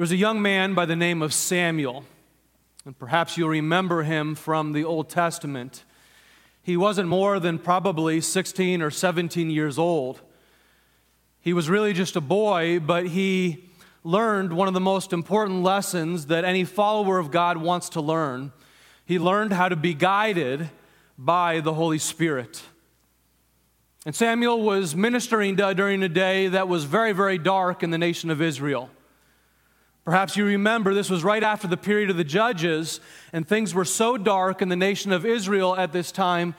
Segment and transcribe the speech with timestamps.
[0.00, 2.06] There was a young man by the name of Samuel,
[2.86, 5.84] and perhaps you'll remember him from the Old Testament.
[6.62, 10.22] He wasn't more than probably 16 or 17 years old.
[11.42, 13.68] He was really just a boy, but he
[14.02, 18.52] learned one of the most important lessons that any follower of God wants to learn.
[19.04, 20.70] He learned how to be guided
[21.18, 22.62] by the Holy Spirit.
[24.06, 28.30] And Samuel was ministering during a day that was very, very dark in the nation
[28.30, 28.88] of Israel.
[30.10, 32.98] Perhaps you remember this was right after the period of the judges,
[33.32, 36.56] and things were so dark in the nation of Israel at this time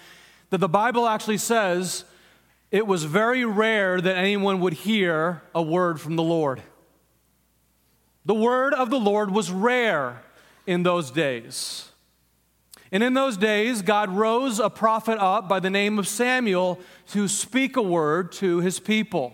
[0.51, 2.05] that the Bible actually says
[2.71, 6.61] it was very rare that anyone would hear a word from the Lord.
[8.23, 10.23] The word of the Lord was rare
[10.65, 11.91] in those days.
[12.89, 17.27] And in those days, God rose a prophet up by the name of Samuel to
[17.27, 19.33] speak a word to his people.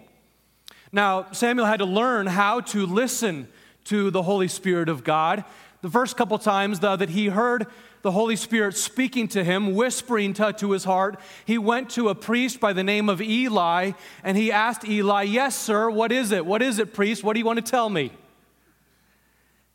[0.92, 3.50] Now, Samuel had to learn how to listen
[3.88, 5.44] to the Holy Spirit of God.
[5.82, 7.68] The first couple times though, that he heard
[8.02, 12.16] the Holy Spirit speaking to him, whispering to, to his heart, he went to a
[12.16, 13.92] priest by the name of Eli
[14.24, 16.46] and he asked Eli, Yes, sir, what is it?
[16.46, 17.24] What is it, priest?
[17.24, 18.12] What do you want to tell me?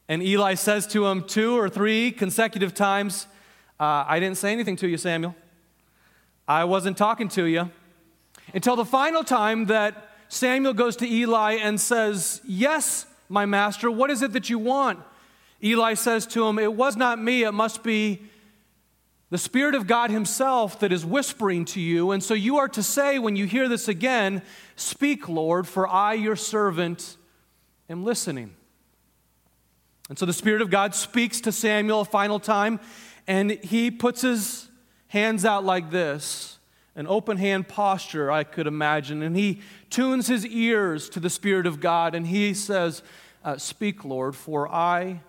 [0.08, 3.26] And Eli says to him two or three consecutive times,
[3.80, 5.34] uh, I didn't say anything to you, Samuel.
[6.46, 7.70] I wasn't talking to you.
[8.52, 14.10] Until the final time that Samuel goes to Eli and says, Yes, my master, what
[14.10, 15.00] is it that you want?
[15.64, 18.22] Eli says to him, It was not me, it must be
[19.30, 22.10] the Spirit of God Himself that is whispering to you.
[22.10, 24.42] And so you are to say, when you hear this again,
[24.76, 27.16] Speak, Lord, for I, your servant,
[27.88, 28.54] am listening.
[30.10, 32.78] And so the Spirit of God speaks to Samuel a final time,
[33.26, 34.68] and he puts his
[35.08, 36.51] hands out like this
[36.94, 39.22] an open hand posture, I could imagine.
[39.22, 43.02] And he tunes his ears to the Spirit of God, and he says,
[43.44, 45.20] uh, Speak, Lord, for I,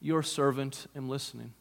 [0.00, 1.52] your servant, am listening.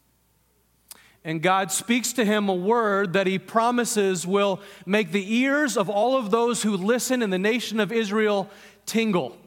[1.25, 5.89] And God speaks to him a word that he promises will make the ears of
[5.89, 8.49] all of those who listen in the nation of Israel
[8.85, 9.37] tingle.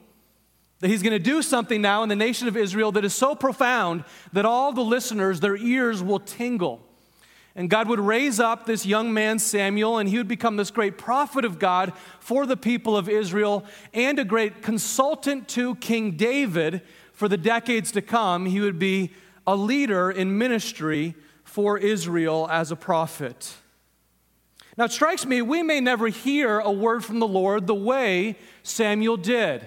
[0.81, 3.35] That he's going to do something now in the nation of Israel that is so
[3.35, 6.86] profound that all the listeners, their ears will tingle.
[7.57, 10.99] And God would raise up this young man, Samuel, and he would become this great
[10.99, 16.83] prophet of God for the people of Israel and a great consultant to King David
[17.15, 18.45] for the decades to come.
[18.45, 19.11] He would be
[19.47, 21.15] a leader in ministry
[21.45, 23.55] for Israel as a prophet.
[24.77, 28.37] Now, it strikes me we may never hear a word from the Lord the way
[28.65, 29.67] Samuel did.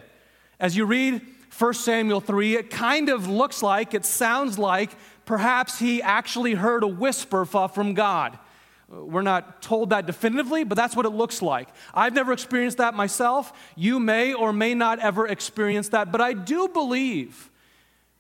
[0.60, 1.26] As you read
[1.58, 4.92] 1 Samuel 3, it kind of looks like, it sounds like,
[5.30, 8.40] perhaps he actually heard a whisper from God.
[8.88, 11.70] We're not told that definitively, but that's what it looks like.
[11.94, 13.54] I've never experienced that myself.
[13.76, 17.52] You may or may not ever experience that, but I do believe,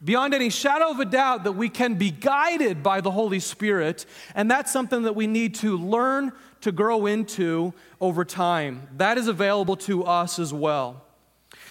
[0.03, 4.05] beyond any shadow of a doubt, that we can be guided by the Holy Spirit,
[4.35, 6.31] and that's something that we need to learn
[6.61, 8.87] to grow into over time.
[8.97, 11.03] That is available to us as well.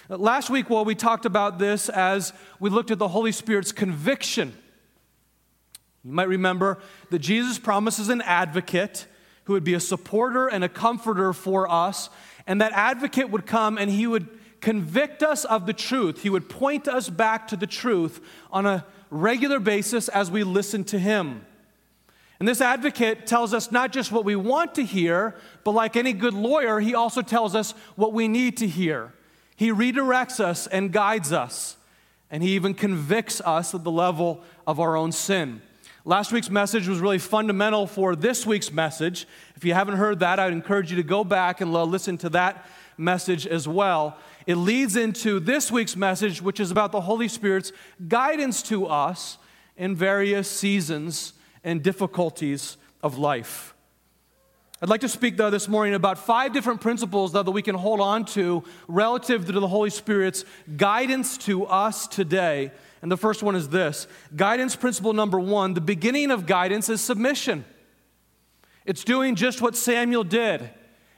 [0.09, 4.53] Last week, well, we talked about this as we looked at the Holy Spirit's conviction.
[6.03, 6.79] You might remember
[7.09, 9.05] that Jesus promises an advocate
[9.45, 12.09] who would be a supporter and a comforter for us,
[12.47, 14.27] and that advocate would come and he would
[14.61, 16.21] convict us of the truth.
[16.21, 18.21] He would point us back to the truth
[18.51, 21.45] on a regular basis as we listen to him.
[22.39, 26.13] And this advocate tells us not just what we want to hear, but like any
[26.13, 29.13] good lawyer, he also tells us what we need to hear.
[29.59, 31.75] He redirects us and guides us,
[32.31, 35.61] and He even convicts us at the level of our own sin.
[36.05, 39.27] Last week's message was really fundamental for this week's message.
[39.57, 42.29] If you haven't heard that, I'd encourage you to go back and uh, listen to
[42.29, 42.65] that
[42.97, 44.17] message as well.
[44.47, 47.73] It leads into this week's message, which is about the Holy Spirit's
[48.07, 49.37] guidance to us
[49.75, 51.33] in various seasons
[51.65, 53.73] and difficulties of life.
[54.81, 57.75] I'd like to speak, though, this morning about five different principles, though, that we can
[57.75, 60.45] hold on to relative to the Holy Spirit's
[60.77, 62.71] guidance to us today.
[63.01, 67.01] And the first one is this guidance principle number one the beginning of guidance is
[67.01, 67.65] submission.
[68.85, 70.69] It's doing just what Samuel did.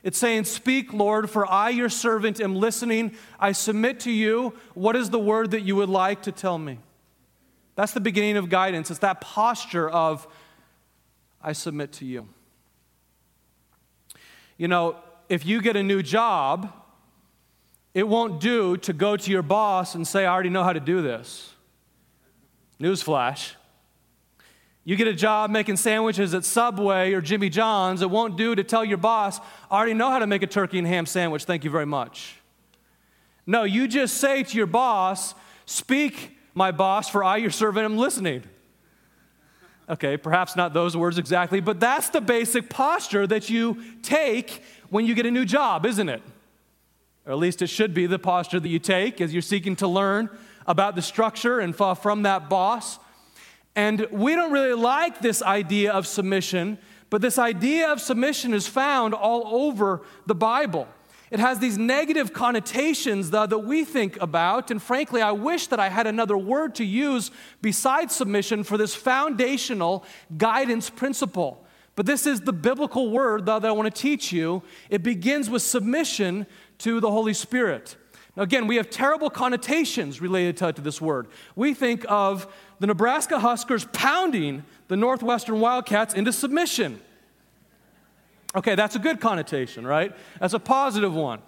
[0.04, 3.16] It's saying, Speak, Lord, for I, your servant, am listening.
[3.40, 4.54] I submit to you.
[4.74, 6.80] What is the word that you would like to tell me?
[7.76, 8.90] That's the beginning of guidance.
[8.90, 10.28] It's that posture of,
[11.42, 12.28] I submit to you.
[14.58, 14.98] You know,
[15.30, 16.72] if you get a new job,
[17.94, 20.80] it won't do to go to your boss and say, I already know how to
[20.80, 21.54] do this.
[22.82, 23.54] Newsflash.
[24.84, 28.64] You get a job making sandwiches at Subway or Jimmy John's, it won't do to
[28.64, 29.40] tell your boss,
[29.70, 32.38] I already know how to make a turkey and ham sandwich, thank you very much.
[33.46, 35.36] No, you just say to your boss,
[35.68, 38.44] speak my boss, for I, your servant, am listening.
[39.88, 45.06] Okay, perhaps not those words exactly, but that's the basic posture that you take when
[45.06, 46.24] you get a new job, isn't it?
[47.26, 49.88] Or at least it should be the posture that you take as you're seeking to
[49.88, 50.30] learn
[50.68, 53.00] about the structure and from that boss.
[53.76, 56.78] And we don't really like this idea of submission,
[57.10, 60.88] but this idea of submission is found all over the Bible.
[61.32, 65.80] It has these negative connotations that, that we think about, and frankly, I wish that
[65.80, 67.32] I had another word to use
[67.62, 70.04] besides submission for this foundational
[70.38, 71.66] guidance principle.
[71.96, 74.64] But this is the biblical word that I want to teach you.
[74.90, 76.48] It begins with submission
[76.80, 77.96] to the Holy Spirit.
[78.36, 81.28] Now, again, we have terrible connotations related to, to, this word.
[81.56, 82.48] We think of
[82.80, 87.02] the Nebraska Huskers pounding the Northwestern Wildcats into submission.
[88.56, 90.16] Okay, that's a good connotation, right?
[90.40, 91.42] That's a positive one.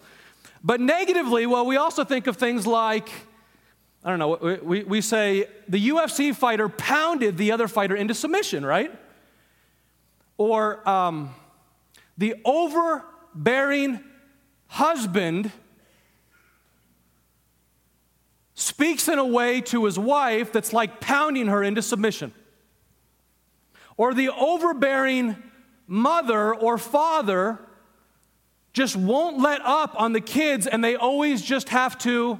[0.63, 3.09] But negatively, well, we also think of things like,
[4.03, 8.65] I don't know, we, we say the UFC fighter pounded the other fighter into submission,
[8.65, 8.91] right?
[10.37, 11.33] Or um,
[12.17, 14.01] the overbearing
[14.67, 15.51] husband
[18.63, 22.33] speaks in a way to his wife that's like pounding her into submission.
[23.97, 25.35] Or the overbearing
[25.85, 27.59] mother or father
[28.71, 32.39] just won't let up on the kids and they always just have to,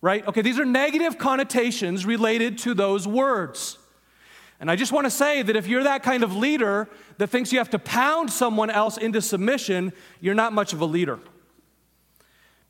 [0.00, 0.26] right?
[0.26, 3.78] Okay, these are negative connotations related to those words.
[4.60, 7.52] And I just want to say that if you're that kind of leader that thinks
[7.52, 11.18] you have to pound someone else into submission, you're not much of a leader.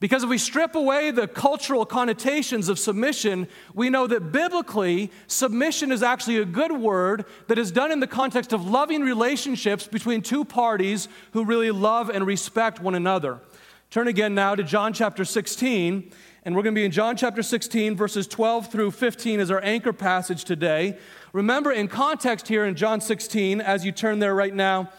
[0.05, 5.91] Because if we strip away the cultural connotations of submission, we know that biblically, submission
[5.91, 10.21] is actually a good word that is done in the context of loving relationships between
[10.21, 13.41] two parties who really love and respect one another.
[13.89, 16.12] Turn again now to John chapter 16,
[16.45, 19.65] and we're going to be in John chapter 16, verses 12 through 15 as our
[19.65, 20.99] anchor passage today.
[21.33, 24.91] Remember, in context here in John 16, as you turn there right now,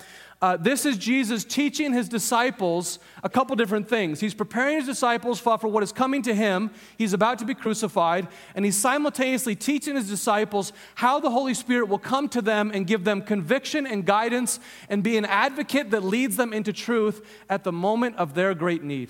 [0.45, 4.19] uh, this is Jesus teaching his disciples a couple different things.
[4.19, 6.69] He's preparing his disciples for, for what is coming to him.
[6.99, 11.87] He's about to be crucified, and he's simultaneously teaching his disciples how the Holy Spirit
[11.87, 16.03] will come to them and give them conviction and guidance and be an advocate that
[16.03, 19.09] leads them into truth at the moment of their great need.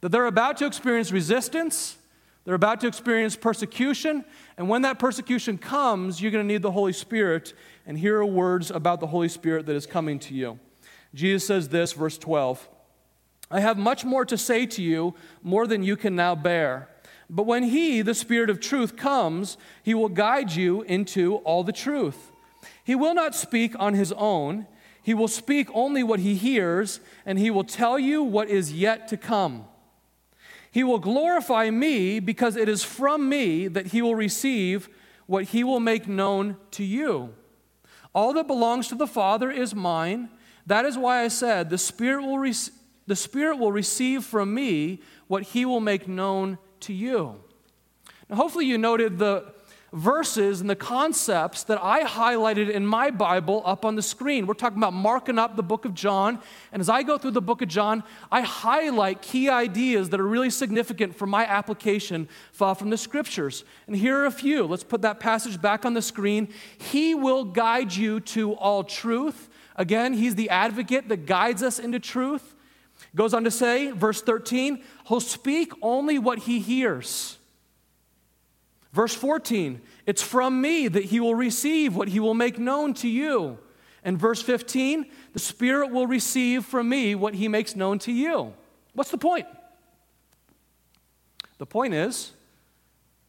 [0.00, 1.98] That they're about to experience resistance,
[2.46, 4.24] they're about to experience persecution,
[4.56, 7.52] and when that persecution comes, you're going to need the Holy Spirit.
[7.84, 10.60] And here are words about the Holy Spirit that is coming to you.
[11.12, 12.68] Jesus says this, verse 12
[13.50, 16.88] I have much more to say to you, more than you can now bear.
[17.28, 21.72] But when He, the Spirit of truth, comes, He will guide you into all the
[21.72, 22.30] truth.
[22.84, 24.68] He will not speak on His own,
[25.02, 29.08] He will speak only what He hears, and He will tell you what is yet
[29.08, 29.64] to come.
[30.76, 34.90] He will glorify me because it is from me that he will receive
[35.24, 37.32] what he will make known to you.
[38.14, 40.28] All that belongs to the Father is mine.
[40.66, 42.52] That is why I said, the Spirit will, re-
[43.06, 47.40] the Spirit will receive from me what he will make known to you.
[48.28, 49.54] Now, hopefully, you noted the
[49.92, 54.46] verses and the concepts that I highlighted in my Bible up on the screen.
[54.46, 56.40] We're talking about marking up the book of John.
[56.72, 60.26] And as I go through the book of John, I highlight key ideas that are
[60.26, 63.64] really significant for my application from the scriptures.
[63.86, 64.64] And here are a few.
[64.64, 66.48] Let's put that passage back on the screen.
[66.78, 69.48] He will guide you to all truth.
[69.76, 72.54] Again, he's the advocate that guides us into truth.
[73.14, 77.38] Goes on to say, verse 13, he'll speak only what he hears.
[78.96, 83.06] Verse 14, it's from me that he will receive what he will make known to
[83.06, 83.58] you.
[84.02, 88.54] And verse 15, the Spirit will receive from me what he makes known to you.
[88.94, 89.46] What's the point?
[91.58, 92.32] The point is,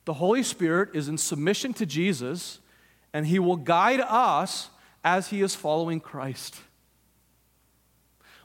[0.06, 2.60] the Holy Spirit is in submission to Jesus,
[3.12, 4.70] and he will guide us
[5.04, 6.56] as he is following Christ.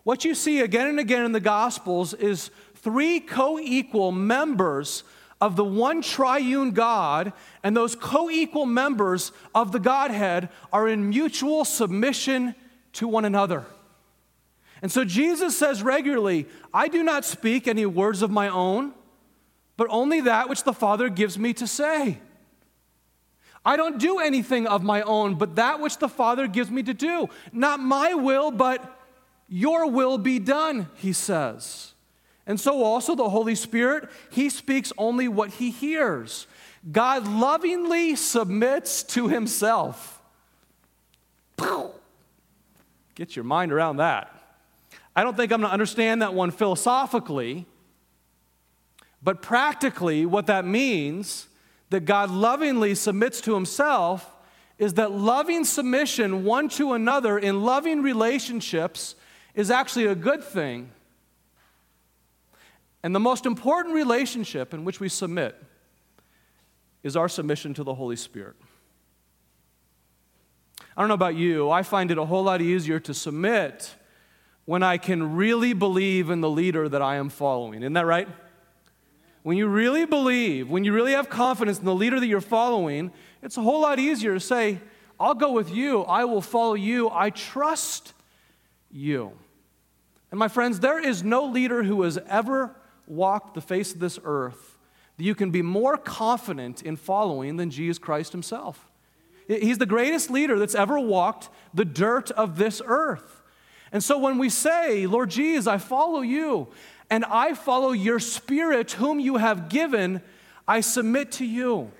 [0.03, 5.05] What you see again and again in the Gospels is three co equal members
[5.43, 7.33] of the one triune God,
[7.65, 12.55] and those co equal members of the Godhead are in mutual submission
[12.93, 13.67] to one another.
[14.83, 18.93] And so Jesus says regularly, I do not speak any words of my own,
[19.77, 22.21] but only that which the Father gives me to say.
[23.65, 26.95] I don't do anything of my own, but that which the Father gives me to
[26.95, 27.29] do.
[27.53, 28.97] Not my will, but
[29.49, 31.92] your will be done, he says.
[32.47, 36.47] And so, also, the Holy Spirit, He speaks only what He hears.
[36.91, 40.21] God lovingly submits to Himself.
[43.15, 44.35] Get your mind around that.
[45.15, 47.67] I don't think I'm going to understand that one philosophically,
[49.23, 51.47] But practically, what that means
[51.91, 54.29] that God lovingly submits to himself
[54.79, 59.15] is that loving submission one to another in loving relationships
[59.55, 60.91] is actually a good thing.
[63.03, 65.61] And the most important relationship in which we submit
[67.03, 68.55] is our submission to the Holy Spirit.
[70.97, 73.95] I don't know about you, I find it a whole lot easier to submit
[74.65, 77.83] when I can really believe in the leader that I am following.
[77.83, 78.29] Isn't that right?
[79.43, 83.11] When you really believe, when you really have confidence in the leader that you're following,
[83.43, 84.79] it's a whole lot easier to say,
[85.19, 88.13] I'll go with you, I will follow you, I trust
[88.91, 89.33] you.
[90.31, 94.19] And my friends, there is no leader who has ever walked the face of this
[94.25, 94.79] earth
[95.17, 98.91] that you can be more confident in following than Jesus Christ himself.
[99.47, 103.43] He's the greatest leader that's ever walked the dirt of this earth.
[103.91, 106.69] And so when we say, Lord Jesus, I follow you,
[107.11, 110.23] and I follow your spirit, whom you have given,
[110.67, 111.91] I submit to you.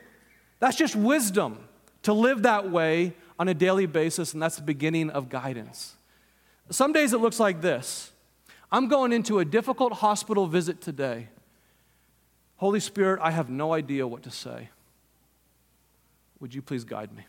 [0.59, 1.59] That's just wisdom
[2.05, 5.97] to live that way on a daily basis, and that's the beginning of guidance.
[6.71, 8.12] Some days it looks like this
[8.73, 11.29] I'm going into a difficult hospital visit today.
[12.57, 14.71] Holy Spirit, I have no idea what to say.
[16.41, 17.25] Would you please guide me?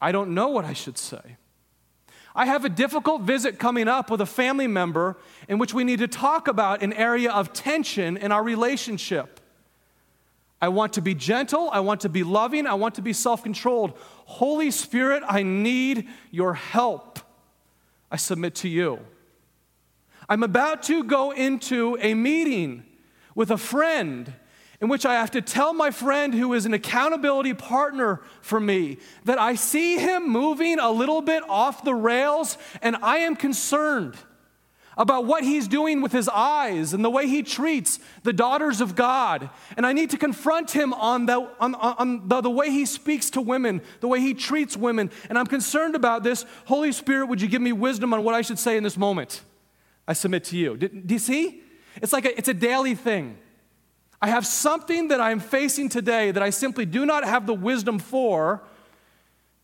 [0.00, 1.36] I don't know what I should say.
[2.34, 5.16] I have a difficult visit coming up with a family member
[5.48, 9.40] in which we need to talk about an area of tension in our relationship.
[10.60, 11.70] I want to be gentle.
[11.70, 12.66] I want to be loving.
[12.66, 13.96] I want to be self controlled.
[14.26, 17.20] Holy Spirit, I need your help.
[18.10, 19.00] I submit to you.
[20.28, 22.84] I'm about to go into a meeting
[23.34, 24.32] with a friend
[24.80, 28.98] in which I have to tell my friend who is an accountability partner for me
[29.24, 34.16] that I see him moving a little bit off the rails and I am concerned
[34.96, 38.96] about what he's doing with his eyes and the way he treats the daughters of
[38.96, 39.48] God.
[39.76, 43.30] And I need to confront him on, the, on, on the, the way he speaks
[43.30, 45.10] to women, the way he treats women.
[45.28, 46.44] And I'm concerned about this.
[46.64, 49.42] Holy Spirit, would you give me wisdom on what I should say in this moment?
[50.08, 50.76] I submit to you.
[50.76, 51.62] Do, do you see?
[51.96, 53.38] It's like a, it's a daily thing.
[54.20, 57.98] I have something that I'm facing today that I simply do not have the wisdom
[57.98, 58.62] for.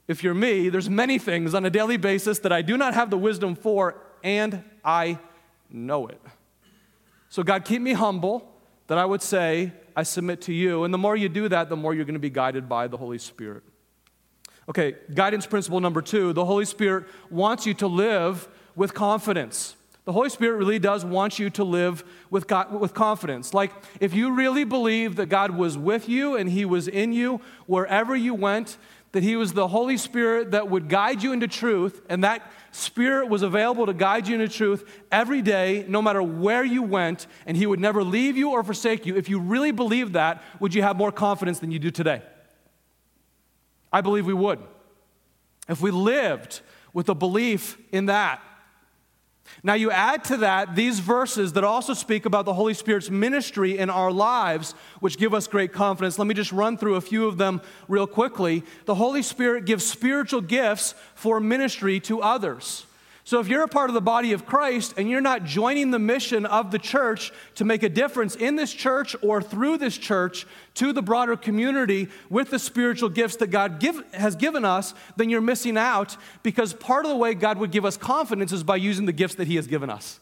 [0.06, 3.10] If you're me, there's many things on a daily basis that I do not have
[3.10, 5.18] the wisdom for, and I
[5.70, 6.20] know it.
[7.30, 8.52] So, God, keep me humble
[8.86, 10.84] that I would say, I submit to you.
[10.84, 12.98] And the more you do that, the more you're going to be guided by the
[12.98, 13.62] Holy Spirit.
[14.68, 19.76] Okay, guidance principle number two the Holy Spirit wants you to live with confidence.
[20.04, 23.54] The Holy Spirit really does want you to live with, God, with confidence.
[23.54, 27.40] Like, if you really believe that God was with you and He was in you
[27.66, 28.76] wherever you went,
[29.12, 33.28] that He was the Holy Spirit that would guide you into truth, and that Spirit
[33.28, 37.56] was available to guide you into truth every day, no matter where you went, and
[37.56, 39.16] He would never leave you or forsake you.
[39.16, 42.20] If you really believe that, would you have more confidence than you do today?
[43.90, 44.58] I believe we would.
[45.66, 46.60] If we lived
[46.92, 48.42] with a belief in that,
[49.62, 53.78] now, you add to that these verses that also speak about the Holy Spirit's ministry
[53.78, 56.18] in our lives, which give us great confidence.
[56.18, 58.62] Let me just run through a few of them real quickly.
[58.84, 62.86] The Holy Spirit gives spiritual gifts for ministry to others.
[63.26, 65.98] So, if you're a part of the body of Christ and you're not joining the
[65.98, 70.46] mission of the church to make a difference in this church or through this church
[70.74, 75.30] to the broader community with the spiritual gifts that God give, has given us, then
[75.30, 78.76] you're missing out because part of the way God would give us confidence is by
[78.76, 80.20] using the gifts that He has given us.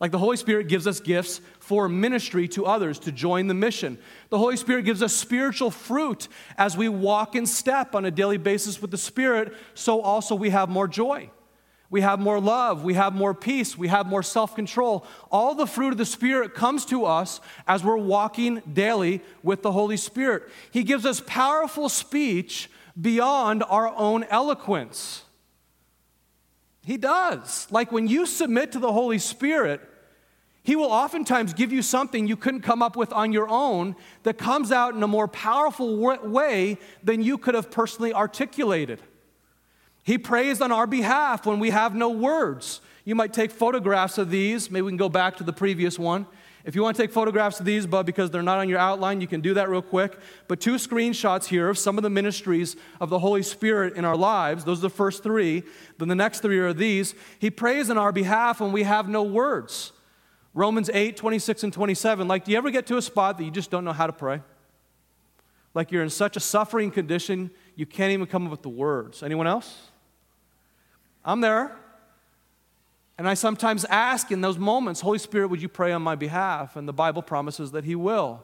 [0.00, 3.98] Like the Holy Spirit gives us gifts for ministry to others to join the mission.
[4.30, 6.26] The Holy Spirit gives us spiritual fruit
[6.58, 10.50] as we walk in step on a daily basis with the Spirit, so also we
[10.50, 11.30] have more joy.
[11.88, 12.82] We have more love.
[12.82, 13.78] We have more peace.
[13.78, 15.06] We have more self control.
[15.30, 19.72] All the fruit of the Spirit comes to us as we're walking daily with the
[19.72, 20.44] Holy Spirit.
[20.70, 22.68] He gives us powerful speech
[23.00, 25.22] beyond our own eloquence.
[26.84, 27.68] He does.
[27.70, 29.80] Like when you submit to the Holy Spirit,
[30.64, 34.38] He will oftentimes give you something you couldn't come up with on your own that
[34.38, 39.00] comes out in a more powerful way than you could have personally articulated.
[40.06, 42.80] He prays on our behalf when we have no words.
[43.04, 44.70] You might take photographs of these.
[44.70, 46.28] Maybe we can go back to the previous one.
[46.64, 49.20] If you want to take photographs of these, but because they're not on your outline,
[49.20, 50.16] you can do that real quick.
[50.46, 54.16] But two screenshots here of some of the ministries of the Holy Spirit in our
[54.16, 54.62] lives.
[54.62, 55.64] Those are the first three.
[55.98, 57.16] Then the next three are these.
[57.40, 59.90] He prays on our behalf when we have no words.
[60.54, 62.28] Romans 8, 26 and 27.
[62.28, 64.12] Like, do you ever get to a spot that you just don't know how to
[64.12, 64.40] pray?
[65.74, 69.24] Like you're in such a suffering condition, you can't even come up with the words.
[69.24, 69.90] Anyone else?
[71.26, 71.76] I'm there.
[73.18, 76.76] And I sometimes ask in those moments, Holy Spirit, would you pray on my behalf?
[76.76, 78.42] And the Bible promises that He will.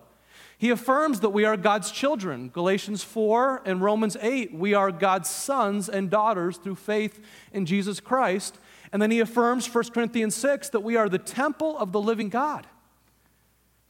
[0.58, 2.48] He affirms that we are God's children.
[2.48, 7.18] Galatians 4 and Romans 8, we are God's sons and daughters through faith
[7.52, 8.58] in Jesus Christ.
[8.92, 12.28] And then he affirms 1 Corinthians 6 that we are the temple of the living
[12.28, 12.68] God.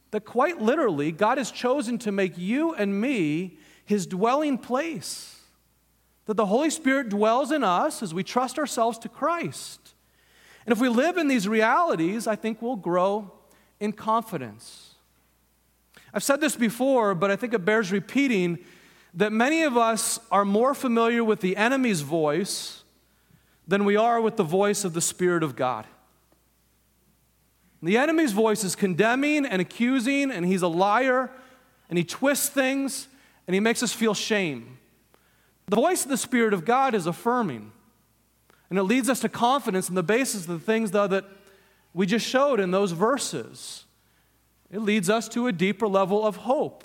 [0.09, 5.42] That quite literally, God has chosen to make you and me his dwelling place.
[6.25, 9.93] That the Holy Spirit dwells in us as we trust ourselves to Christ.
[10.65, 13.31] And if we live in these realities, I think we'll grow
[13.79, 14.95] in confidence.
[16.13, 18.59] I've said this before, but I think it bears repeating
[19.13, 22.83] that many of us are more familiar with the enemy's voice
[23.67, 25.85] than we are with the voice of the Spirit of God.
[27.81, 31.29] The enemy's voice is condemning and accusing, and he's a liar,
[31.89, 33.07] and he twists things,
[33.45, 34.72] and he makes us feel shame.
[35.67, 37.71] The voice of the Spirit of God is affirming,
[38.69, 41.25] and it leads us to confidence in the basis of the things, though, that
[41.93, 43.85] we just showed in those verses.
[44.71, 46.83] It leads us to a deeper level of hope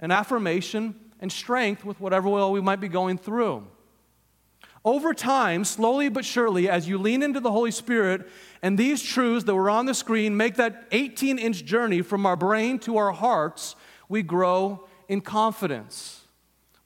[0.00, 3.66] and affirmation and strength with whatever we might be going through.
[4.84, 8.28] Over time, slowly but surely, as you lean into the Holy Spirit
[8.62, 12.36] and these truths that were on the screen make that 18 inch journey from our
[12.36, 13.76] brain to our hearts,
[14.08, 16.17] we grow in confidence.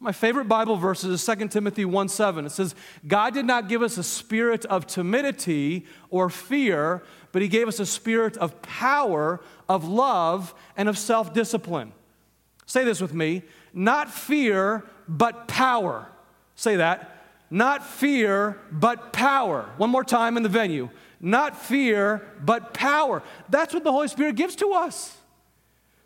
[0.03, 2.45] My favorite Bible verse is 2 Timothy 1 7.
[2.45, 2.75] It says,
[3.07, 7.79] God did not give us a spirit of timidity or fear, but He gave us
[7.79, 11.93] a spirit of power, of love, and of self discipline.
[12.67, 16.09] Say this with me not fear, but power.
[16.57, 17.25] Say that.
[17.49, 19.71] Not fear, but power.
[19.77, 20.91] One more time in the venue.
[21.21, 23.23] Not fear, but power.
[23.49, 25.17] That's what the Holy Spirit gives to us.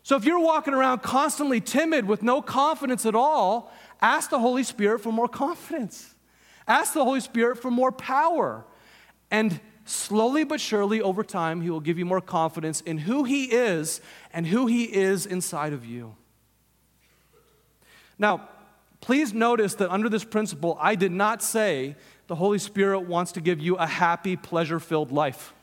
[0.07, 4.63] So if you're walking around constantly timid with no confidence at all, ask the Holy
[4.63, 6.13] Spirit for more confidence.
[6.67, 8.65] Ask the Holy Spirit for more power.
[9.31, 13.45] And slowly but surely, over time, He will give you more confidence in who He
[13.45, 14.01] is
[14.33, 16.15] and who He is inside of you.
[18.19, 18.49] Now,
[19.01, 21.95] please notice that under this principle, I did not say
[22.27, 25.53] the Holy Spirit wants to give you a happy, pleasure filled life.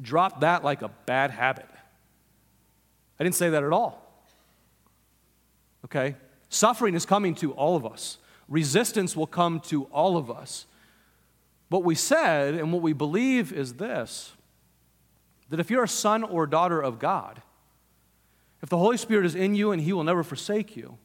[0.00, 1.68] Drop that like a bad habit.
[3.18, 4.09] I didn't say that at all.
[5.84, 6.16] Okay?
[6.48, 10.66] Suffering is coming to all of us, resistance will come to all of us.
[11.68, 14.32] What we said and what we believe is this
[15.48, 17.42] that if you're a son or daughter of God,
[18.62, 20.98] if the Holy Spirit is in you and He will never forsake you,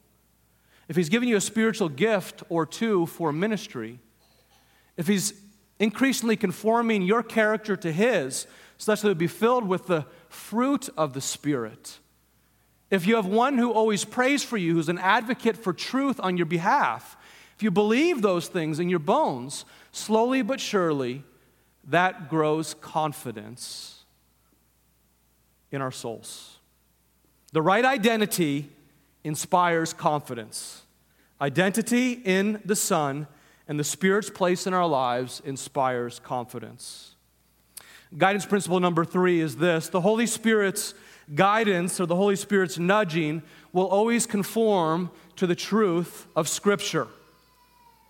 [0.88, 3.98] if He's given you a spiritual gift or two for ministry,
[4.96, 5.34] if He's
[5.78, 8.46] increasingly conforming your character to His,
[8.78, 11.98] such that it would be filled with the fruit of the Spirit,
[12.90, 16.36] if you have one who always prays for you, who's an advocate for truth on
[16.36, 17.16] your behalf,
[17.56, 21.24] if you believe those things in your bones, slowly but surely,
[21.88, 24.04] that grows confidence
[25.72, 26.58] in our souls.
[27.52, 28.68] The right identity
[29.24, 30.82] inspires confidence.
[31.40, 33.26] Identity in the Son
[33.68, 37.14] and the Spirit's place in our lives inspires confidence.
[38.16, 40.94] Guidance principle number three is this the Holy Spirit's
[41.34, 47.08] guidance or the Holy Spirit's nudging will always conform to the truth of Scripture.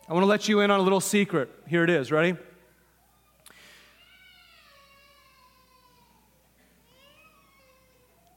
[0.08, 1.50] I want to let you in on a little secret.
[1.66, 2.12] Here it is.
[2.12, 2.36] Ready?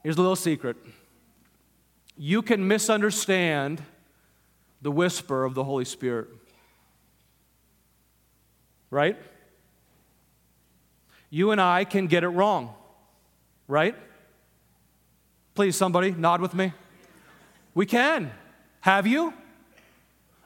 [0.02, 0.76] Here's a little secret.
[2.16, 3.82] You can misunderstand
[4.82, 6.28] the whisper of the Holy Spirit.
[8.90, 9.16] Right?
[11.28, 12.74] You and I can get it wrong.
[13.68, 13.94] Right?
[15.60, 16.72] Please, somebody, nod with me.
[17.74, 18.30] We can.
[18.80, 19.34] Have you?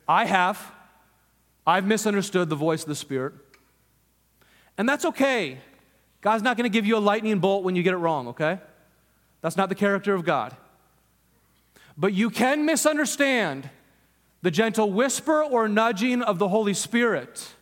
[0.09, 0.73] I have.
[1.65, 3.35] I've misunderstood the voice of the Spirit.
[4.77, 5.59] And that's okay.
[6.21, 8.59] God's not going to give you a lightning bolt when you get it wrong, okay?
[9.41, 10.57] That's not the character of God.
[11.97, 13.71] But you can misunderstand
[14.43, 17.55] the gentle whisper or nudging of the Holy Spirit.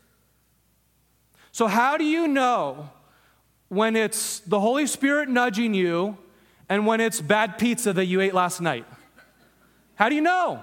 [1.51, 2.89] So, how do you know
[3.69, 6.17] when it's the Holy Spirit nudging you
[6.69, 8.87] and when it's bad pizza that you ate last night?
[9.95, 10.63] How do you know?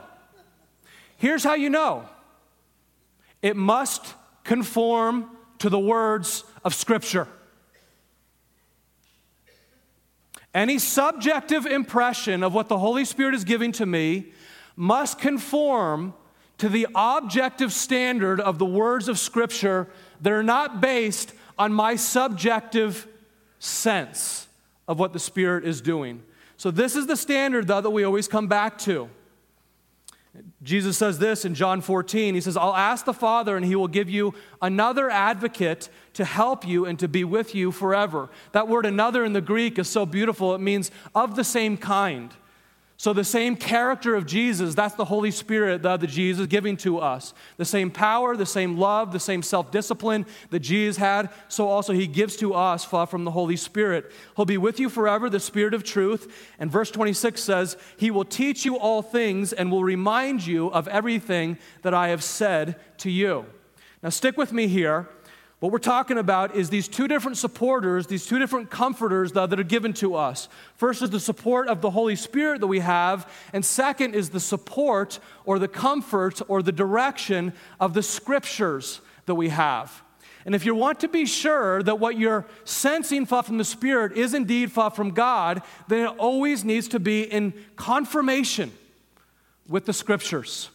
[1.18, 2.08] Here's how you know
[3.42, 7.28] it must conform to the words of Scripture.
[10.54, 14.34] Any subjective impression of what the Holy Spirit is giving to me
[14.76, 16.14] must conform
[16.58, 19.88] to the objective standard of the words of Scripture
[20.22, 23.08] that are not based on my subjective
[23.60, 24.49] sense
[24.90, 26.24] of what the Spirit is doing.
[26.58, 29.10] So, this is the standard, though, that we always come back to.
[30.62, 32.36] Jesus says this in John 14.
[32.36, 36.68] He says, I'll ask the Father, and he will give you another advocate to help
[36.68, 38.30] you and to be with you forever.
[38.52, 40.54] That word another in the Greek is so beautiful.
[40.54, 42.34] It means of the same kind.
[43.00, 46.98] So, the same character of Jesus, that's the Holy Spirit that the Jesus giving to
[46.98, 47.34] us.
[47.56, 51.94] The same power, the same love, the same self discipline that Jesus had, so also
[51.94, 54.12] he gives to us from the Holy Spirit.
[54.36, 56.52] He'll be with you forever, the Spirit of truth.
[56.60, 60.90] And verse 26 says, He will teach you all things and will remind you of
[60.90, 63.46] everything that I have said to you.
[64.04, 65.08] Now, stick with me here.
[65.60, 69.60] What we're talking about is these two different supporters, these two different comforters that, that,
[69.60, 70.48] are given to us.
[70.76, 74.40] First is the support of the Holy Spirit that we have, and second is the
[74.40, 80.02] support or the comfort or the direction of the scriptures that we have.
[80.46, 84.34] And if you want to be sure that what you're sensing from the Spirit is
[84.34, 88.72] indeed from God, then it always needs to be in confirmation
[89.68, 90.70] with the scriptures.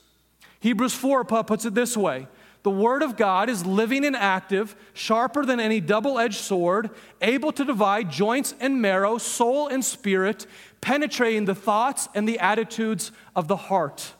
[0.61, 2.29] Hebrews 4 puts it this way
[2.65, 7.53] the Word of God is living and active, sharper than any double edged sword, able
[7.53, 10.47] to divide joints and marrow, soul and spirit,
[10.81, 14.15] penetrating the thoughts and the attitudes of the heart.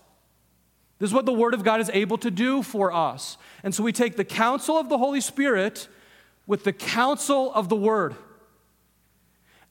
[0.99, 3.39] This is what the Word of God is able to do for us.
[3.63, 5.89] And so we take the counsel of the Holy Spirit
[6.47, 8.15] with the counsel of the Word.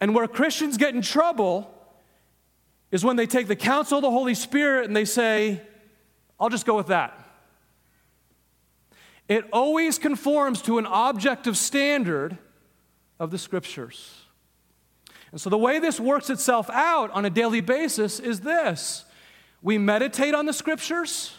[0.02, 1.72] And where Christians get in trouble
[2.90, 5.62] is when they take the counsel of the Holy Spirit and they say,
[6.40, 7.23] I'll just go with that.
[9.28, 12.38] It always conforms to an objective standard
[13.20, 14.24] of the scriptures.
[15.32, 19.06] And so the way this works itself out on a daily basis is this
[19.62, 21.36] we meditate on the scriptures,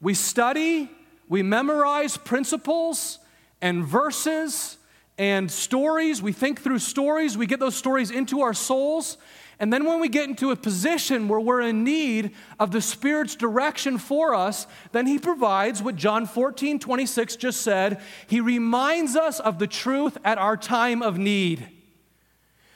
[0.00, 0.90] we study,
[1.28, 3.18] we memorize principles
[3.60, 4.76] and verses
[5.18, 6.20] and stories.
[6.20, 9.16] We think through stories, we get those stories into our souls,
[9.58, 13.34] and then when we get into a position where we're in need of the Spirit's
[13.34, 18.02] direction for us, then He provides what John 14, 26 just said.
[18.26, 21.68] He reminds us of the truth at our time of need.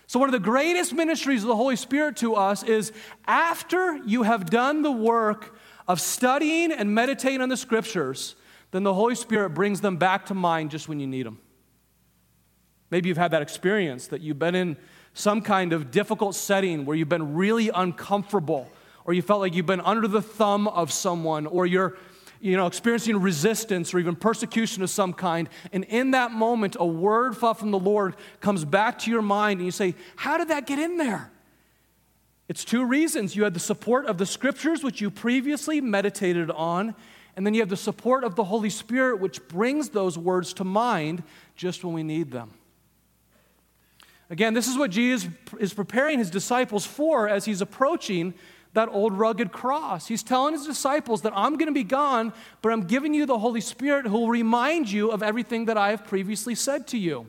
[0.06, 2.92] So, one of the greatest ministries of the Holy Spirit to us is
[3.26, 5.54] after you have done the work
[5.86, 8.36] of studying and meditating on the Scriptures,
[8.70, 11.38] then the Holy Spirit brings them back to mind just when you need them.
[12.90, 14.76] Maybe you've had that experience that you've been in
[15.14, 18.70] some kind of difficult setting where you've been really uncomfortable,
[19.04, 21.96] or you felt like you've been under the thumb of someone, or you're
[22.40, 25.48] you know, experiencing resistance or even persecution of some kind.
[25.72, 29.66] And in that moment, a word from the Lord comes back to your mind, and
[29.66, 31.30] you say, How did that get in there?
[32.48, 33.36] It's two reasons.
[33.36, 36.96] You had the support of the scriptures, which you previously meditated on,
[37.36, 40.64] and then you have the support of the Holy Spirit, which brings those words to
[40.64, 41.22] mind
[41.54, 42.50] just when we need them.
[44.30, 48.32] Again, this is what Jesus is preparing his disciples for as he's approaching
[48.72, 50.06] that old rugged cross.
[50.06, 53.38] He's telling his disciples that I'm going to be gone, but I'm giving you the
[53.38, 57.26] Holy Spirit who will remind you of everything that I have previously said to you.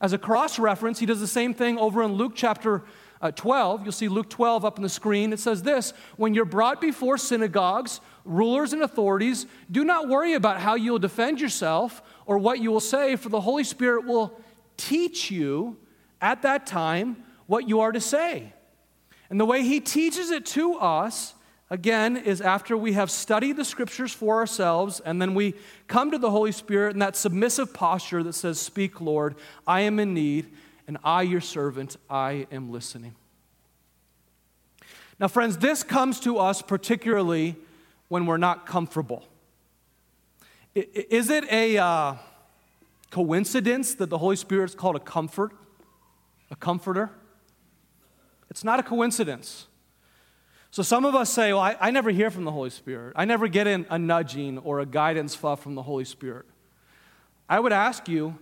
[0.00, 2.84] As a cross reference, he does the same thing over in Luke chapter
[3.20, 3.82] uh, 12.
[3.82, 5.32] You'll see Luke 12 up on the screen.
[5.32, 10.60] It says this When you're brought before synagogues, rulers, and authorities, do not worry about
[10.60, 14.38] how you'll defend yourself or what you will say, for the Holy Spirit will
[14.76, 15.76] teach you
[16.20, 18.52] at that time what you are to say.
[19.30, 21.34] And the way he teaches it to us,
[21.70, 25.54] again, is after we have studied the scriptures for ourselves, and then we
[25.86, 29.34] come to the Holy Spirit in that submissive posture that says, Speak, Lord,
[29.66, 30.46] I am in need,
[30.86, 33.14] and I, your servant, I am listening.
[35.20, 37.56] Now, friends, this comes to us particularly
[38.08, 39.26] when we're not comfortable.
[40.74, 42.14] Is it a uh,
[43.10, 45.52] coincidence that the Holy Spirit is called a comfort?
[46.50, 47.10] A comforter.
[48.50, 49.66] It's not a coincidence.
[50.70, 53.14] So some of us say, Well, I, I never hear from the Holy Spirit.
[53.16, 56.46] I never get in a nudging or a guidance from the Holy Spirit.
[57.48, 58.38] I would ask you,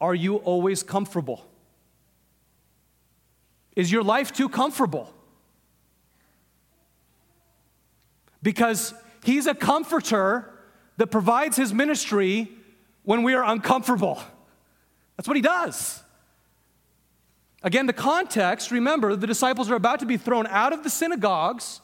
[0.00, 1.44] are you always comfortable?
[3.76, 5.12] Is your life too comfortable?
[8.42, 10.50] Because he's a comforter
[10.96, 12.50] that provides his ministry
[13.02, 14.20] when we are uncomfortable.
[15.16, 16.02] That's what he does.
[17.62, 21.80] Again, the context remember, the disciples are about to be thrown out of the synagogues.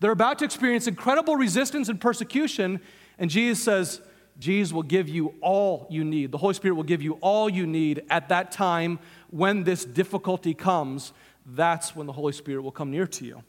[0.00, 2.80] They're about to experience incredible resistance and persecution.
[3.18, 4.00] And Jesus says,
[4.38, 6.32] Jesus will give you all you need.
[6.32, 10.54] The Holy Spirit will give you all you need at that time when this difficulty
[10.54, 11.12] comes.
[11.44, 13.42] That's when the Holy Spirit will come near to you.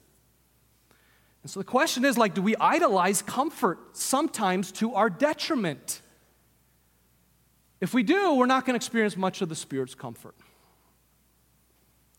[1.44, 6.02] And so the question is like, do we idolize comfort sometimes to our detriment?
[7.80, 10.36] If we do, we're not going to experience much of the Spirit's comfort.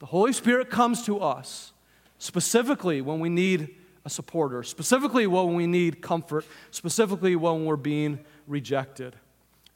[0.03, 1.73] The Holy Spirit comes to us
[2.19, 8.19] specifically when we need a supporter, specifically when we need comfort, specifically when we're being
[8.49, 9.15] rejected.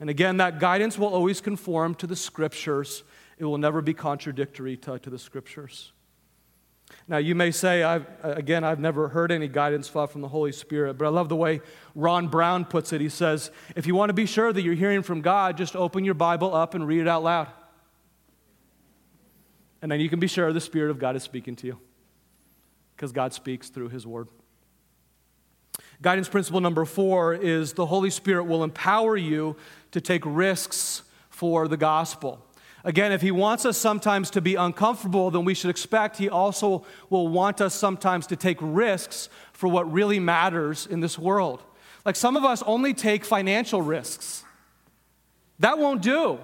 [0.00, 3.04] And again, that guidance will always conform to the scriptures,
[3.38, 5.92] it will never be contradictory to, to the scriptures.
[7.06, 10.98] Now, you may say, I've, again, I've never heard any guidance from the Holy Spirit,
[10.98, 11.60] but I love the way
[11.94, 13.00] Ron Brown puts it.
[13.00, 16.04] He says, if you want to be sure that you're hearing from God, just open
[16.04, 17.46] your Bible up and read it out loud.
[19.86, 21.78] And then you can be sure the Spirit of God is speaking to you
[22.96, 24.26] because God speaks through His Word.
[26.02, 29.54] Guidance principle number four is the Holy Spirit will empower you
[29.92, 32.44] to take risks for the gospel.
[32.82, 36.84] Again, if He wants us sometimes to be uncomfortable, then we should expect He also
[37.08, 41.62] will want us sometimes to take risks for what really matters in this world.
[42.04, 44.42] Like some of us only take financial risks.
[45.60, 46.40] That won't do.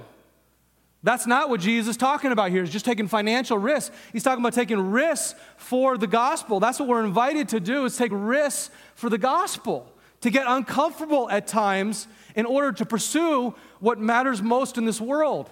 [1.03, 2.63] That's not what Jesus is talking about here.
[2.63, 3.95] He's just taking financial risks.
[4.13, 6.61] He's talking about taking risks for the gospel.
[6.61, 11.29] That's what we're invited to do is take risks for the gospel, to get uncomfortable
[11.29, 15.51] at times in order to pursue what matters most in this world.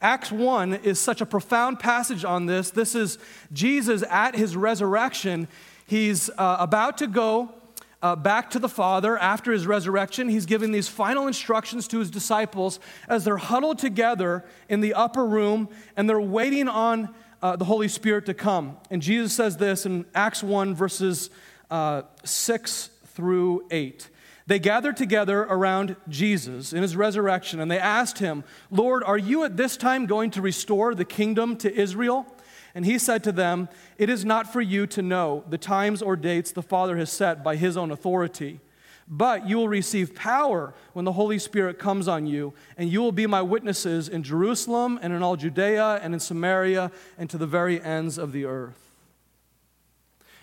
[0.00, 2.70] Acts 1 is such a profound passage on this.
[2.70, 3.18] This is
[3.52, 5.46] Jesus at his resurrection.
[5.86, 7.54] He's uh, about to go
[8.02, 10.28] uh, back to the Father after his resurrection.
[10.28, 12.78] He's giving these final instructions to his disciples
[13.08, 17.88] as they're huddled together in the upper room and they're waiting on uh, the Holy
[17.88, 18.76] Spirit to come.
[18.90, 21.30] And Jesus says this in Acts 1, verses
[21.70, 24.08] uh, 6 through 8.
[24.46, 29.42] They gathered together around Jesus in his resurrection, and they asked him, Lord, are you
[29.42, 32.26] at this time going to restore the kingdom to Israel?
[32.76, 36.14] And he said to them, It is not for you to know the times or
[36.14, 38.60] dates the Father has set by his own authority.
[39.08, 43.12] But you will receive power when the Holy Spirit comes on you, and you will
[43.12, 47.46] be my witnesses in Jerusalem and in all Judea and in Samaria and to the
[47.46, 48.78] very ends of the earth.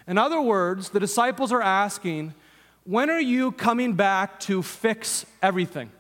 [0.08, 2.34] In other words, the disciples are asking,
[2.84, 5.92] when are you coming back to fix everything?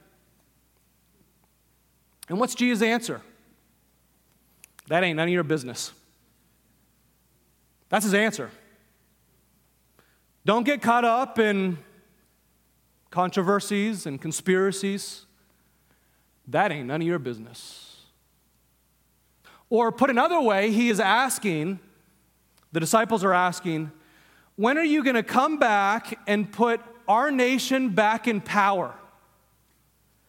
[2.27, 3.21] And what's Jesus' answer?
[4.87, 5.91] That ain't none of your business.
[7.93, 8.49] That's his answer.
[10.45, 11.77] Don't get caught up in
[13.11, 15.27] controversies and conspiracies.
[16.47, 17.97] That ain't none of your business.
[19.69, 21.79] Or put another way, he is asking,
[22.71, 23.91] the disciples are asking,
[24.55, 28.95] when are you going to come back and put our nation back in power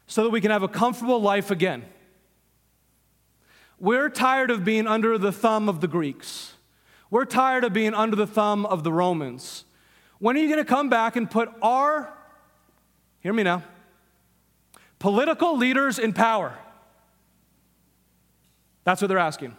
[0.07, 1.87] so that we can have a comfortable life again?
[3.79, 6.51] We're tired of being under the thumb of the Greeks.
[7.15, 9.67] We're tired of being under the thumb of the Romans.
[10.19, 12.13] When are you going to come back and put our,
[13.21, 13.63] hear me now,
[14.99, 16.59] political leaders in power?
[18.83, 19.57] That's what they're asking.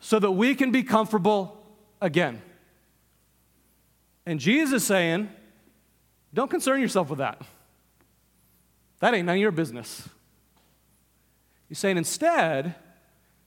[0.00, 1.64] So that we can be comfortable
[2.00, 2.42] again.
[4.26, 5.28] And Jesus is saying,
[6.34, 7.40] don't concern yourself with that.
[8.98, 10.08] That ain't none of your business.
[11.68, 12.74] He's saying instead,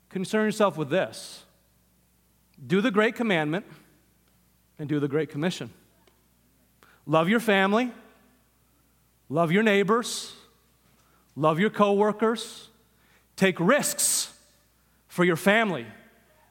[0.08, 1.45] concern yourself with this
[2.66, 3.66] do the great commandment
[4.80, 5.70] and do the great commission.
[7.06, 7.92] Love your family,
[9.30, 10.34] love your neighbors,
[11.36, 12.70] love your coworkers,
[13.36, 14.34] take risks
[15.08, 15.86] for your family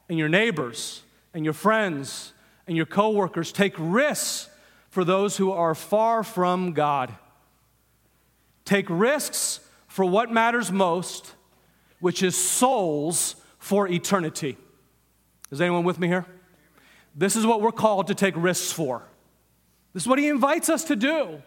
[0.09, 2.33] and your neighbors and your friends
[2.67, 3.51] and your coworkers.
[3.51, 4.49] Take risks
[4.89, 7.13] for those who are far from God.
[8.63, 11.33] Take risks for what matters most,
[11.99, 14.57] which is souls for eternity.
[15.55, 16.25] Is anyone with me here?
[17.15, 19.03] This is what we're called to take risks for.
[19.93, 21.41] This is what he invites us to do.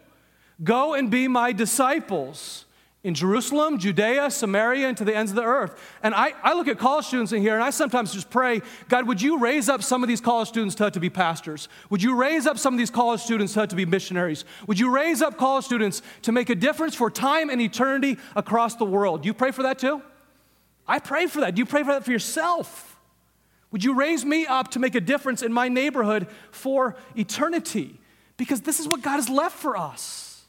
[0.63, 2.65] Go and be my disciples
[3.03, 5.79] in Jerusalem, Judea, Samaria, and to the ends of the earth.
[6.01, 9.07] And I, I look at college students in here and I sometimes just pray, God,
[9.07, 11.69] would you raise up some of these college students to, to be pastors?
[11.91, 14.43] Would you raise up some of these college students to, to be missionaries?
[14.65, 18.75] Would you raise up college students to make a difference for time and eternity across
[18.75, 19.21] the world?
[19.21, 20.01] Do you pray for that too?
[20.87, 21.53] I pray for that.
[21.53, 22.88] Do you pray for that for yourself?
[23.71, 27.99] Would you raise me up to make a difference in my neighborhood for eternity?
[28.37, 30.45] Because this is what God has left for us.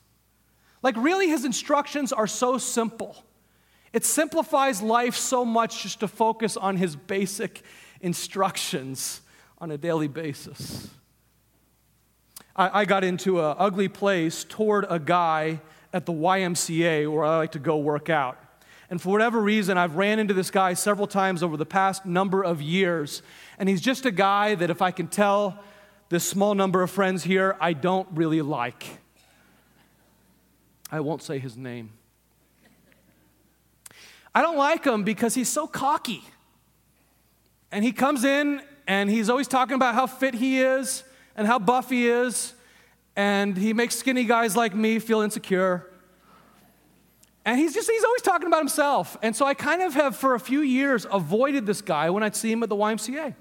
[0.83, 3.25] Like, really, his instructions are so simple.
[3.93, 7.63] It simplifies life so much just to focus on his basic
[8.01, 9.21] instructions
[9.59, 10.89] on a daily basis.
[12.57, 15.61] I, I got into an ugly place toward a guy
[15.93, 18.39] at the YMCA where I like to go work out.
[18.90, 22.42] And for whatever reason, I've ran into this guy several times over the past number
[22.42, 23.22] of years.
[23.57, 25.62] And he's just a guy that, if I can tell
[26.09, 28.85] this small number of friends here, I don't really like.
[30.90, 31.92] I won't say his name.
[34.35, 36.24] I don't like him because he's so cocky.
[37.70, 41.05] And he comes in and he's always talking about how fit he is
[41.37, 42.55] and how buff he is,
[43.14, 45.89] and he makes skinny guys like me feel insecure.
[47.44, 49.16] And he's just, he's always talking about himself.
[49.22, 52.37] And so I kind of have, for a few years, avoided this guy when I'd
[52.37, 53.35] see him at the YMCA.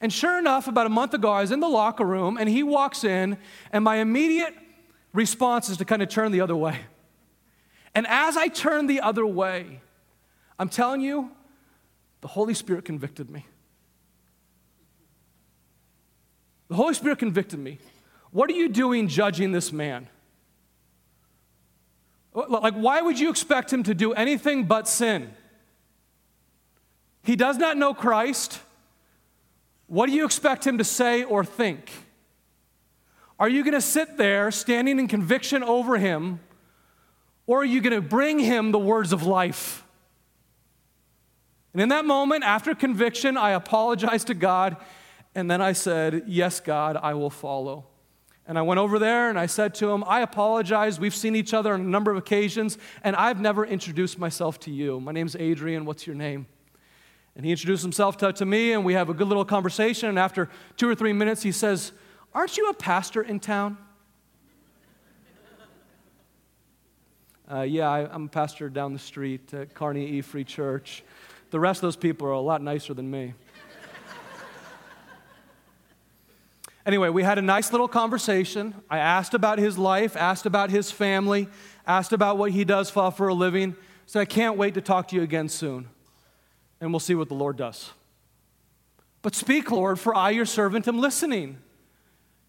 [0.00, 2.62] And sure enough, about a month ago, I was in the locker room and he
[2.62, 3.38] walks in,
[3.70, 4.54] and my immediate
[5.12, 6.78] response is to kind of turn the other way.
[7.94, 9.80] And as I turned the other way,
[10.58, 11.30] I'm telling you,
[12.22, 13.46] the Holy Spirit convicted me.
[16.68, 17.78] The Holy Spirit convicted me.
[18.30, 20.08] What are you doing judging this man?
[22.34, 25.32] Like, why would you expect him to do anything but sin?
[27.22, 28.60] He does not know Christ.
[29.86, 31.90] What do you expect him to say or think?
[33.38, 36.40] Are you going to sit there standing in conviction over him,
[37.46, 39.84] or are you going to bring him the words of life?
[41.72, 44.76] And in that moment, after conviction, I apologized to God,
[45.34, 47.86] and then I said, Yes, God, I will follow.
[48.46, 50.98] And I went over there and I said to him, I apologize.
[50.98, 54.70] We've seen each other on a number of occasions, and I've never introduced myself to
[54.70, 55.00] you.
[55.00, 55.84] My name's Adrian.
[55.84, 56.46] What's your name?
[57.36, 60.08] And he introduced himself to, to, me, and we have a good little conversation.
[60.08, 61.92] And after two or three minutes, he says,
[62.34, 63.78] Aren't you a pastor in town?
[67.50, 71.02] Uh, yeah, I, am a pastor down the street at Kearney E Free Church.
[71.50, 73.34] The rest of those people are a lot nicer than me.
[76.86, 78.74] Anyway, we had a nice little conversation.
[78.90, 81.48] I asked about his life, asked about his family,
[81.86, 83.76] asked about what he does for a living.
[84.06, 85.88] Said, I can't wait to talk to you again soon
[86.82, 87.92] and we'll see what the Lord does.
[89.22, 91.58] But speak, Lord, for I, your servant, am listening.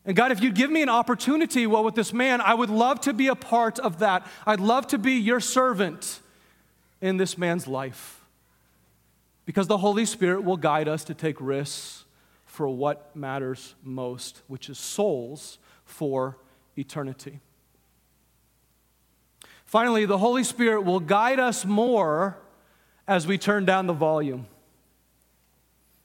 [0.06, 3.00] And God, if you'd give me an opportunity, well, with this man, I would love
[3.02, 4.26] to be a part of that.
[4.46, 6.20] I'd love to be your servant
[7.00, 8.22] in this man's life.
[9.46, 12.03] Because the Holy Spirit will guide us to take risks
[12.54, 16.38] for what matters most, which is souls for
[16.78, 17.40] eternity.
[19.66, 22.38] Finally, the Holy Spirit will guide us more
[23.08, 24.46] as we turn down the volume.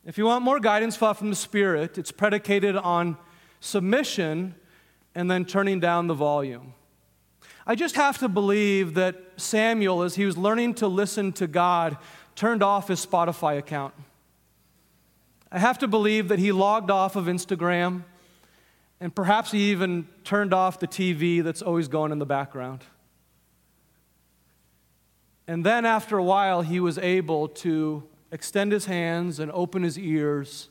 [0.06, 3.18] If you want more guidance from the Spirit, it's predicated on
[3.60, 4.54] submission
[5.14, 6.72] and then turning down the volume.
[7.66, 11.98] I just have to believe that Samuel, as he was learning to listen to God,
[12.34, 13.92] turned off his Spotify account.
[15.50, 18.04] I have to believe that he logged off of Instagram
[19.00, 22.84] and perhaps he even turned off the TV that's always going in the background.
[25.46, 29.98] And then after a while, he was able to extend his hands and open his
[29.98, 30.68] ears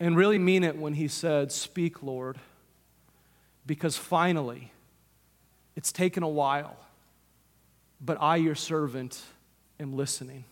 [0.00, 2.38] and really mean it when he said, Speak, Lord,
[3.66, 4.72] because finally,
[5.76, 6.76] it's taken a while,
[8.00, 9.22] but I, your servant,
[9.78, 10.44] am listening.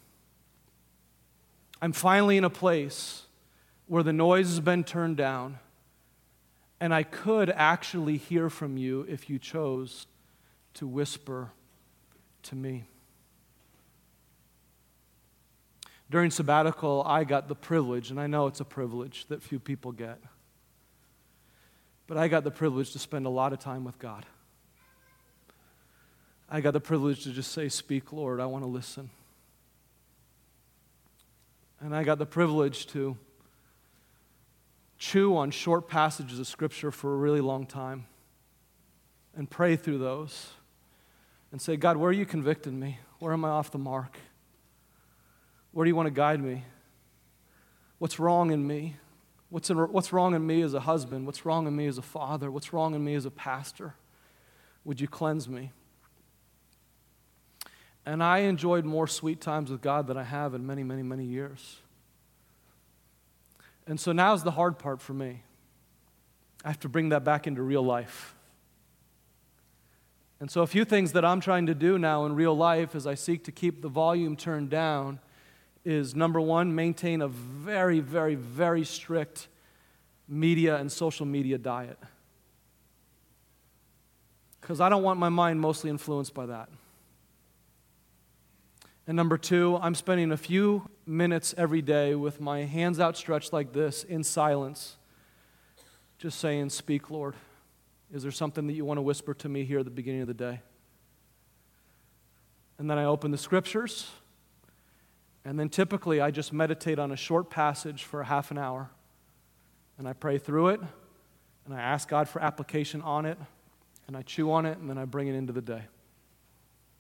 [1.85, 3.25] I'm finally in a place
[3.89, 5.59] where the noise has been turned down,
[6.81, 10.07] and I could actually hear from you if you chose
[10.73, 11.51] to whisper
[12.45, 12.85] to me.
[16.11, 19.93] During sabbatical, I got the privilege, and I know it's a privilege that few people
[19.93, 20.19] get,
[22.07, 24.25] but I got the privilege to spend a lot of time with God.
[26.49, 29.11] I got the privilege to just say, Speak, Lord, I want to listen.
[31.81, 33.17] And I got the privilege to
[34.99, 38.07] chew on short passages of Scripture for a really long time
[39.37, 40.51] and pray through those
[41.53, 42.99] and say, God, where are you convicting me?
[43.19, 44.17] Where am I off the mark?
[45.73, 46.65] Where do you want to guide me?
[47.99, 48.97] What's wrong in me?
[49.51, 51.27] What's, in, what's wrong in me as a husband?
[51.27, 52.51] What's wrong in me as a father?
[52.51, 53.95] What's wrong in me as a pastor?
[54.85, 55.73] Would you cleanse me?
[58.07, 61.25] And I enjoyed more sweet times with God than I have in many, many, many
[61.25, 61.79] years.
[63.87, 65.43] And so now's the hard part for me.
[66.65, 68.35] I have to bring that back into real life.
[70.41, 73.07] And so, a few things that I'm trying to do now in real life as
[73.07, 75.21] I seek to keep the volume turned down
[75.85, 79.49] is number one, maintain a very, very, very strict
[80.27, 81.99] media and social media diet.
[84.61, 86.71] Because I don't want my mind mostly influenced by that.
[89.07, 93.73] And number two, I'm spending a few minutes every day with my hands outstretched like
[93.73, 94.97] this in silence,
[96.19, 97.35] just saying, Speak, Lord.
[98.13, 100.29] Is there something that you want to whisper to me here at the beginning of
[100.29, 100.61] the day?
[102.79, 104.09] And then I open the scriptures.
[105.45, 108.91] And then typically I just meditate on a short passage for a half an hour.
[109.99, 110.81] And I pray through it.
[111.67, 113.39] And I ask God for application on it.
[114.07, 114.79] And I chew on it.
[114.79, 115.83] And then I bring it into the day.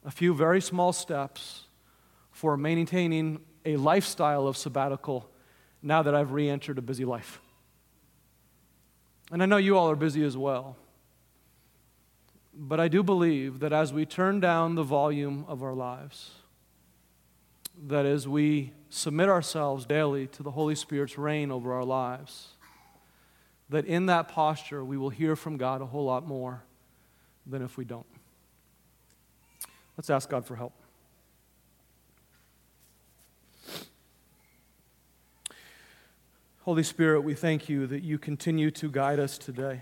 [0.04, 1.64] A few very small steps
[2.34, 5.30] for maintaining a lifestyle of sabbatical
[5.80, 7.40] now that I've re entered a busy life.
[9.30, 10.76] And I know you all are busy as well.
[12.52, 16.32] But I do believe that as we turn down the volume of our lives,
[17.86, 22.48] that as we submit ourselves daily to the Holy Spirit's reign over our lives,
[23.70, 26.64] that in that posture we will hear from God a whole lot more
[27.46, 28.06] than if we don't.
[29.96, 30.74] Let's ask God for help.
[36.64, 39.80] Holy Spirit, we thank you that you continue to guide us today.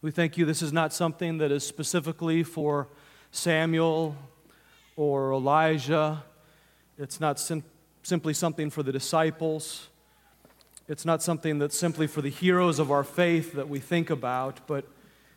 [0.00, 2.88] We thank you this is not something that is specifically for
[3.30, 4.16] Samuel
[4.96, 6.24] or Elijah.
[6.96, 7.64] It's not sim-
[8.02, 9.90] simply something for the disciples.
[10.88, 14.66] It's not something that's simply for the heroes of our faith that we think about,
[14.66, 14.86] but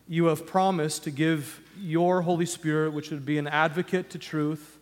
[0.08, 4.80] you have promised to give your Holy Spirit, which would be an advocate to truth,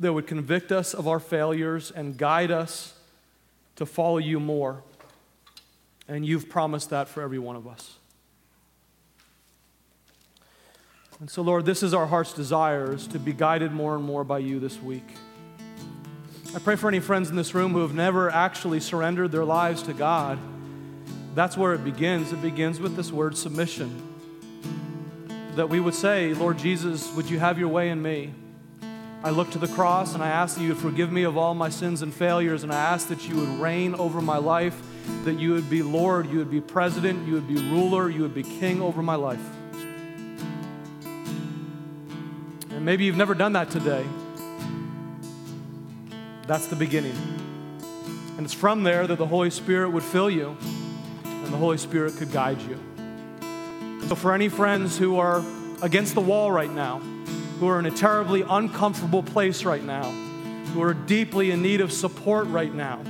[0.00, 2.94] that would convict us of our failures and guide us
[3.76, 4.82] to follow you more.
[6.06, 7.96] And you've promised that for every one of us.
[11.20, 14.38] And so, Lord, this is our heart's desires to be guided more and more by
[14.38, 15.06] you this week.
[16.54, 19.82] I pray for any friends in this room who have never actually surrendered their lives
[19.84, 20.38] to God.
[21.34, 22.32] That's where it begins.
[22.32, 24.02] It begins with this word submission.
[25.56, 28.34] That we would say, Lord Jesus, would you have your way in me?
[29.24, 31.54] I look to the cross and I ask that you would forgive me of all
[31.54, 34.78] my sins and failures, and I ask that you would reign over my life,
[35.24, 38.34] that you would be Lord, you would be president, you would be ruler, you would
[38.34, 39.40] be king over my life.
[42.68, 44.04] And maybe you've never done that today.
[46.46, 47.16] That's the beginning.
[48.36, 50.54] And it's from there that the Holy Spirit would fill you
[51.24, 52.78] and the Holy Spirit could guide you.
[54.06, 55.42] So, for any friends who are
[55.80, 57.00] against the wall right now,
[57.58, 60.10] who are in a terribly uncomfortable place right now,
[60.72, 63.00] who are deeply in need of support right now,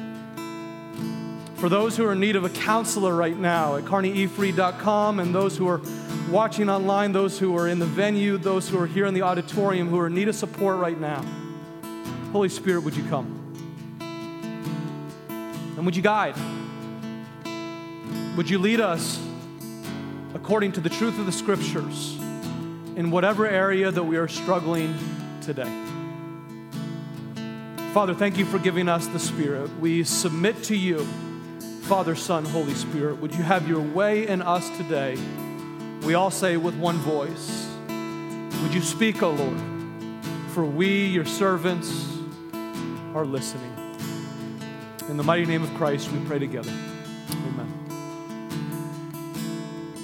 [1.56, 5.56] for those who are in need of a counselor right now at kearneyefree.com and those
[5.56, 5.80] who are
[6.30, 9.88] watching online, those who are in the venue, those who are here in the auditorium
[9.88, 11.24] who are in need of support right now,
[12.32, 13.40] Holy Spirit, would you come?
[15.76, 16.34] And would you guide?
[18.36, 19.18] Would you lead us
[20.34, 22.18] according to the truth of the scriptures
[22.96, 24.96] in whatever area that we are struggling
[25.40, 25.70] today?
[27.92, 29.70] Father, thank you for giving us the Spirit.
[29.78, 31.06] We submit to you,
[31.82, 33.18] Father, Son, Holy Spirit.
[33.18, 35.16] Would you have your way in us today?
[36.02, 37.68] We all say with one voice,
[38.62, 39.60] Would you speak, O Lord?
[40.52, 42.08] For we, your servants,
[43.14, 43.72] are listening.
[45.08, 46.72] In the mighty name of Christ, we pray together.